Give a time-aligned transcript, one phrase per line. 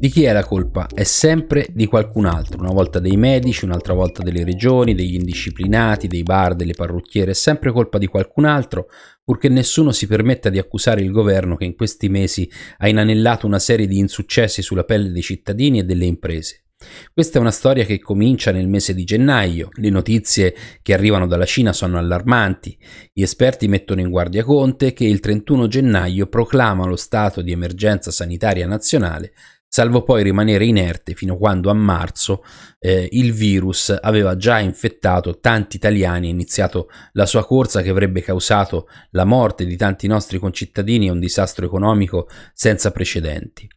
[0.00, 0.86] Di chi è la colpa?
[0.86, 6.08] È sempre di qualcun altro, una volta dei medici, un'altra volta delle regioni, degli indisciplinati,
[6.08, 8.86] dei bar, delle parrucchiere, è sempre colpa di qualcun altro,
[9.22, 13.58] purché nessuno si permetta di accusare il governo che in questi mesi ha inanellato una
[13.58, 16.64] serie di insuccessi sulla pelle dei cittadini e delle imprese.
[17.12, 21.44] Questa è una storia che comincia nel mese di gennaio, le notizie che arrivano dalla
[21.44, 22.74] Cina sono allarmanti,
[23.12, 28.10] gli esperti mettono in guardia Conte che il 31 gennaio proclama lo stato di emergenza
[28.10, 29.32] sanitaria nazionale
[29.72, 32.42] salvo poi rimanere inerte fino a quando a marzo
[32.80, 38.20] eh, il virus aveva già infettato tanti italiani e iniziato la sua corsa che avrebbe
[38.20, 43.68] causato la morte di tanti nostri concittadini e un disastro economico senza precedenti.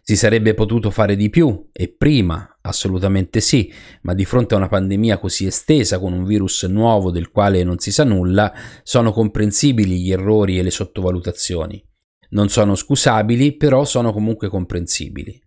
[0.00, 3.70] Si sarebbe potuto fare di più e prima, assolutamente sì,
[4.02, 7.78] ma di fronte a una pandemia così estesa con un virus nuovo del quale non
[7.78, 11.91] si sa nulla, sono comprensibili gli errori e le sottovalutazioni.
[12.32, 15.40] Non sono scusabili, però sono comunque comprensibili.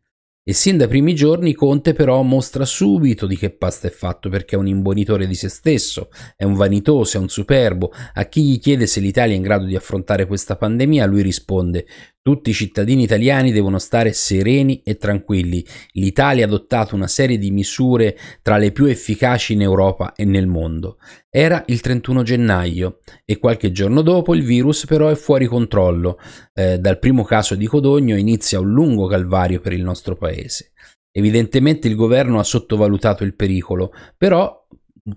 [0.48, 4.56] E sin dai primi giorni Conte però mostra subito di che pasta è fatto perché
[4.56, 7.92] è un imbonitore di se stesso, è un vanitoso, è un superbo.
[8.14, 11.88] A chi gli chiede se l'Italia è in grado di affrontare questa pandemia, lui risponde
[12.26, 15.64] tutti i cittadini italiani devono stare sereni e tranquilli.
[15.92, 20.48] L'Italia ha adottato una serie di misure tra le più efficaci in Europa e nel
[20.48, 20.98] mondo.
[21.30, 26.18] Era il 31 gennaio e qualche giorno dopo il virus però è fuori controllo.
[26.52, 30.72] Eh, dal primo caso di Codogno inizia un lungo calvario per il nostro paese.
[31.12, 34.66] Evidentemente il governo ha sottovalutato il pericolo, però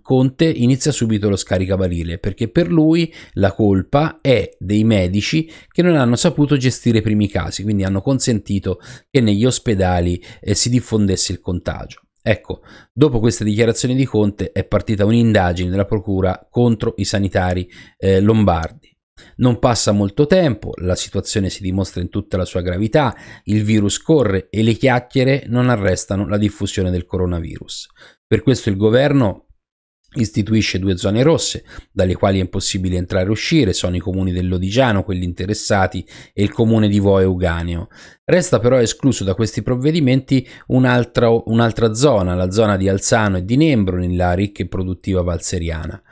[0.03, 5.97] Conte inizia subito lo scaricabarile perché per lui la colpa è dei medici che non
[5.97, 8.81] hanno saputo gestire i primi casi, quindi hanno consentito
[9.11, 12.03] che negli ospedali eh, si diffondesse il contagio.
[12.21, 12.61] Ecco,
[12.93, 18.95] dopo queste dichiarazioni di Conte è partita un'indagine della Procura contro i sanitari eh, lombardi.
[19.37, 23.99] Non passa molto tempo, la situazione si dimostra in tutta la sua gravità, il virus
[24.03, 27.89] corre e le chiacchiere non arrestano la diffusione del coronavirus.
[28.27, 29.48] Per questo il governo
[30.15, 35.05] Istituisce due zone rosse, dalle quali è impossibile entrare e uscire, sono i comuni dell'Odigiano,
[35.05, 37.89] quelli interessati, e il comune di Vo Euganeo.
[38.25, 43.57] Resta però escluso da questi provvedimenti un'altra, un'altra zona, la zona di Alzano e di
[43.57, 46.03] Nembro, nella ricca e produttiva Valseriana.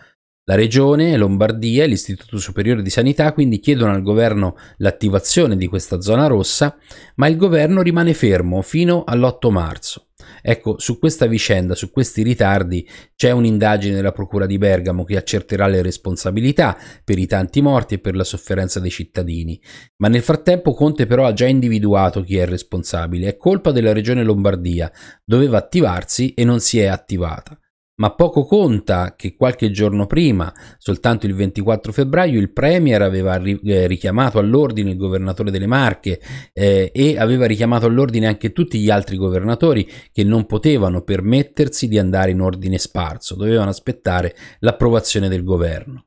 [0.49, 6.01] La Regione, Lombardia e l'Istituto Superiore di Sanità quindi chiedono al governo l'attivazione di questa
[6.01, 6.77] zona rossa,
[7.17, 10.06] ma il governo rimane fermo fino all'8 marzo.
[10.43, 15.67] Ecco, su questa vicenda, su questi ritardi, c'è un'indagine della Procura di Bergamo che accerterà
[15.67, 19.61] le responsabilità per i tanti morti e per la sofferenza dei cittadini.
[19.97, 23.29] Ma nel frattempo Conte però ha già individuato chi è responsabile.
[23.29, 24.91] È colpa della Regione Lombardia.
[25.25, 27.59] Doveva attivarsi e non si è attivata
[27.97, 33.87] ma poco conta che qualche giorno prima, soltanto il 24 febbraio, il Premier aveva eh,
[33.87, 36.21] richiamato all'ordine il governatore delle Marche
[36.53, 41.99] eh, e aveva richiamato all'ordine anche tutti gli altri governatori che non potevano permettersi di
[41.99, 46.05] andare in ordine sparso, dovevano aspettare l'approvazione del governo.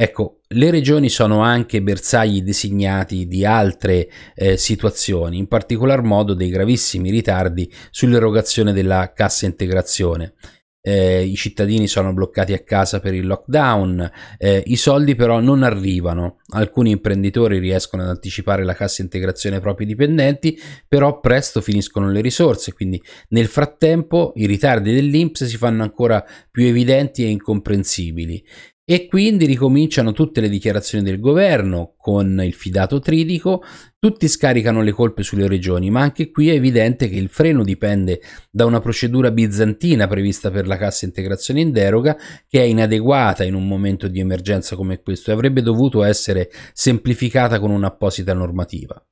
[0.00, 6.50] Ecco, le regioni sono anche bersagli designati di altre eh, situazioni, in particolar modo dei
[6.50, 10.34] gravissimi ritardi sull'erogazione della cassa integrazione
[10.80, 15.62] eh, i cittadini sono bloccati a casa per il lockdown, eh, i soldi però non
[15.62, 22.10] arrivano, alcuni imprenditori riescono ad anticipare la cassa integrazione ai propri dipendenti, però presto finiscono
[22.10, 28.44] le risorse, quindi nel frattempo i ritardi dell'Inps si fanno ancora più evidenti e incomprensibili
[28.90, 33.62] e quindi ricominciano tutte le dichiarazioni del governo con il fidato tridico,
[33.98, 38.22] tutti scaricano le colpe sulle regioni, ma anche qui è evidente che il freno dipende
[38.50, 42.16] da una procedura bizantina prevista per la cassa integrazione in deroga
[42.46, 47.60] che è inadeguata in un momento di emergenza come questo e avrebbe dovuto essere semplificata
[47.60, 49.07] con un'apposita normativa.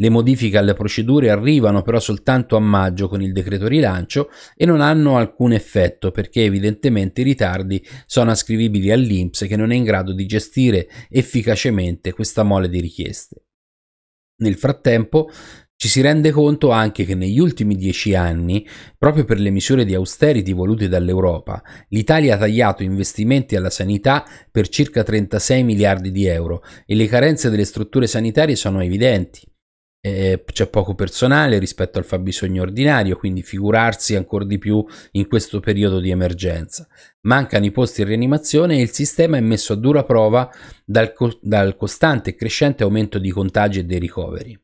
[0.00, 4.80] Le modifiche alle procedure arrivano però soltanto a maggio con il decreto rilancio e non
[4.80, 10.14] hanno alcun effetto perché evidentemente i ritardi sono ascrivibili all'INPS che non è in grado
[10.14, 13.42] di gestire efficacemente questa mole di richieste.
[14.36, 15.30] Nel frattempo
[15.74, 18.64] ci si rende conto anche che negli ultimi dieci anni,
[18.96, 24.68] proprio per le misure di austerity volute dall'Europa, l'Italia ha tagliato investimenti alla sanità per
[24.68, 29.42] circa 36 miliardi di euro e le carenze delle strutture sanitarie sono evidenti
[30.00, 35.60] eh, c'è poco personale rispetto al fabbisogno ordinario, quindi figurarsi ancora di più in questo
[35.60, 36.86] periodo di emergenza.
[37.22, 40.50] Mancano i posti in rianimazione e il sistema è messo a dura prova
[40.84, 44.58] dal, co- dal costante e crescente aumento di contagi e dei ricoveri.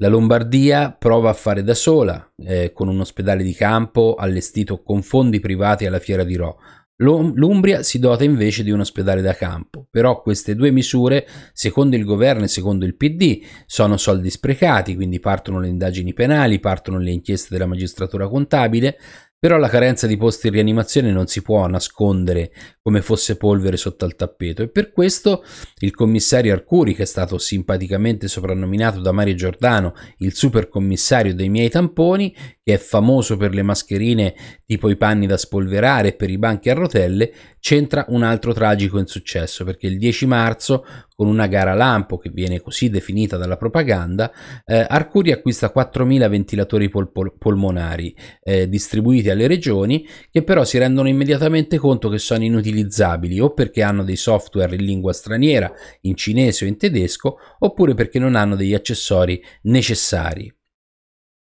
[0.00, 5.02] La Lombardia prova a fare da sola, eh, con un ospedale di campo allestito con
[5.02, 6.60] fondi privati alla fiera di Rho,
[7.00, 12.04] L'Umbria si dota invece di un ospedale da campo, però queste due misure, secondo il
[12.04, 17.12] governo e secondo il PD, sono soldi sprecati, quindi partono le indagini penali, partono le
[17.12, 18.98] inchieste della magistratura contabile,
[19.40, 22.50] però la carenza di posti in rianimazione non si può nascondere
[22.82, 24.62] come fosse polvere sotto al tappeto.
[24.62, 25.44] E per questo
[25.78, 31.48] il commissario Arcuri, che è stato simpaticamente soprannominato da Mario Giordano il super commissario dei
[31.48, 32.34] miei tamponi,
[32.68, 34.34] che è famoso per le mascherine
[34.66, 38.98] tipo i panni da spolverare e per i banchi a rotelle, c'entra un altro tragico
[38.98, 40.84] insuccesso perché il 10 marzo
[41.16, 44.30] con una gara lampo che viene così definita dalla propaganda,
[44.66, 50.76] eh, Arcuri acquista 4.000 ventilatori pol- pol- polmonari eh, distribuiti alle regioni che però si
[50.76, 55.72] rendono immediatamente conto che sono inutilizzabili o perché hanno dei software in lingua straniera,
[56.02, 60.54] in cinese o in tedesco, oppure perché non hanno degli accessori necessari.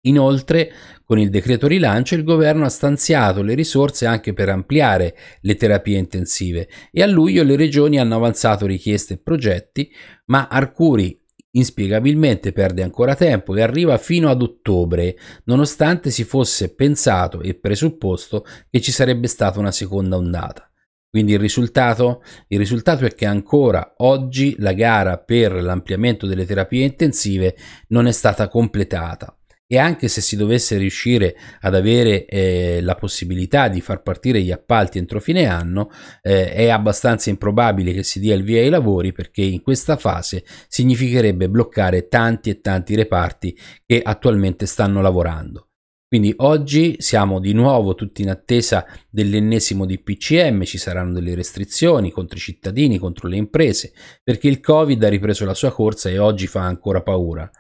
[0.02, 0.72] Inoltre,
[1.04, 5.98] con il decreto rilancio, il governo ha stanziato le risorse anche per ampliare le terapie
[5.98, 9.92] intensive e a luglio le regioni hanno avanzato richieste e progetti,
[10.26, 11.20] ma Arcuri
[11.52, 18.46] inspiegabilmente perde ancora tempo e arriva fino ad ottobre, nonostante si fosse pensato e presupposto
[18.70, 20.70] che ci sarebbe stata una seconda ondata.
[21.10, 22.22] Quindi il risultato?
[22.48, 27.56] Il risultato è che ancora oggi la gara per l'ampliamento delle terapie intensive
[27.88, 29.37] non è stata completata
[29.68, 34.52] e anche se si dovesse riuscire ad avere eh, la possibilità di far partire gli
[34.52, 35.92] appalti entro fine anno,
[36.22, 40.46] eh, è abbastanza improbabile che si dia il via ai lavori perché in questa fase
[40.70, 45.68] significherebbe bloccare tanti e tanti reparti che attualmente stanno lavorando.
[46.08, 52.38] Quindi oggi siamo di nuovo tutti in attesa dell'ennesimo DPCM, ci saranno delle restrizioni contro
[52.38, 53.92] i cittadini, contro le imprese,
[54.24, 57.52] perché il Covid ha ripreso la sua corsa e oggi fa ancora paura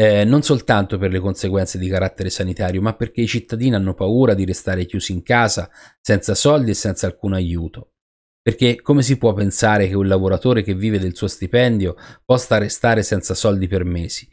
[0.00, 4.32] eh, non soltanto per le conseguenze di carattere sanitario, ma perché i cittadini hanno paura
[4.32, 5.68] di restare chiusi in casa
[6.00, 7.96] senza soldi e senza alcun aiuto.
[8.40, 13.02] Perché come si può pensare che un lavoratore che vive del suo stipendio possa restare
[13.02, 14.26] senza soldi per mesi?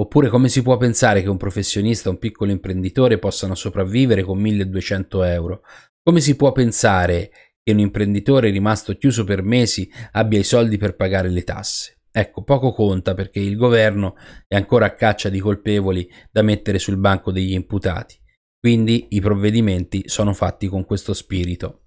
[0.00, 4.38] Oppure come si può pensare che un professionista o un piccolo imprenditore possano sopravvivere con
[4.38, 5.60] 1200 euro?
[6.02, 7.30] Come si può pensare
[7.62, 12.01] che un imprenditore rimasto chiuso per mesi abbia i soldi per pagare le tasse?
[12.14, 14.16] Ecco, poco conta perché il governo
[14.46, 18.20] è ancora a caccia di colpevoli da mettere sul banco degli imputati.
[18.60, 21.81] Quindi i provvedimenti sono fatti con questo spirito.